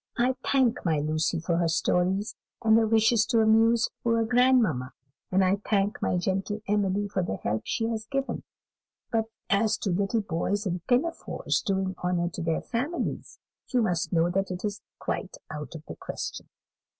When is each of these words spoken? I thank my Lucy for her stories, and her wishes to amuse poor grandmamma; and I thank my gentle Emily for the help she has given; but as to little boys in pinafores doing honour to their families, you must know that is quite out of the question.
I 0.17 0.33
thank 0.43 0.83
my 0.83 0.97
Lucy 0.97 1.39
for 1.39 1.57
her 1.57 1.67
stories, 1.67 2.33
and 2.63 2.75
her 2.75 2.87
wishes 2.87 3.23
to 3.27 3.39
amuse 3.41 3.87
poor 4.03 4.25
grandmamma; 4.25 4.93
and 5.31 5.45
I 5.45 5.57
thank 5.57 6.01
my 6.01 6.17
gentle 6.17 6.59
Emily 6.67 7.07
for 7.07 7.21
the 7.21 7.35
help 7.35 7.61
she 7.65 7.85
has 7.89 8.07
given; 8.07 8.41
but 9.11 9.25
as 9.51 9.77
to 9.77 9.91
little 9.91 10.21
boys 10.21 10.65
in 10.65 10.79
pinafores 10.87 11.61
doing 11.61 11.93
honour 12.03 12.29
to 12.29 12.41
their 12.41 12.61
families, 12.61 13.37
you 13.67 13.83
must 13.83 14.11
know 14.11 14.31
that 14.31 14.49
is 14.65 14.81
quite 14.97 15.37
out 15.51 15.75
of 15.75 15.85
the 15.85 15.97
question. 15.97 16.49